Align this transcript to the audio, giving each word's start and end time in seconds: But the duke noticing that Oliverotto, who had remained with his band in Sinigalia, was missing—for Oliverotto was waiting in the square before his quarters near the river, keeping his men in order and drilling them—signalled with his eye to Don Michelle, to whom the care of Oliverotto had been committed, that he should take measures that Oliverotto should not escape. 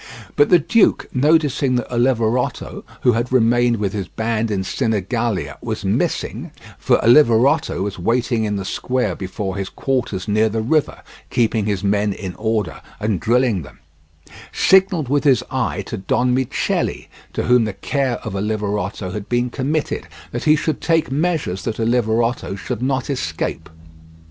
But 0.35 0.49
the 0.49 0.57
duke 0.57 1.05
noticing 1.13 1.75
that 1.75 1.87
Oliverotto, 1.93 2.83
who 3.01 3.11
had 3.11 3.31
remained 3.31 3.77
with 3.77 3.93
his 3.93 4.07
band 4.07 4.49
in 4.49 4.63
Sinigalia, 4.63 5.59
was 5.61 5.85
missing—for 5.85 6.97
Oliverotto 7.05 7.83
was 7.83 7.99
waiting 7.99 8.43
in 8.43 8.55
the 8.55 8.65
square 8.65 9.15
before 9.15 9.57
his 9.57 9.69
quarters 9.69 10.27
near 10.27 10.49
the 10.49 10.59
river, 10.63 11.03
keeping 11.29 11.67
his 11.67 11.83
men 11.83 12.13
in 12.13 12.33
order 12.39 12.81
and 12.99 13.19
drilling 13.19 13.61
them—signalled 13.61 15.07
with 15.07 15.23
his 15.23 15.43
eye 15.51 15.83
to 15.83 15.97
Don 15.97 16.33
Michelle, 16.33 16.89
to 17.33 17.43
whom 17.43 17.65
the 17.65 17.73
care 17.73 18.15
of 18.23 18.33
Oliverotto 18.35 19.11
had 19.11 19.29
been 19.29 19.51
committed, 19.51 20.07
that 20.31 20.45
he 20.45 20.55
should 20.55 20.81
take 20.81 21.11
measures 21.11 21.61
that 21.63 21.79
Oliverotto 21.79 22.55
should 22.55 22.81
not 22.81 23.07
escape. 23.11 23.69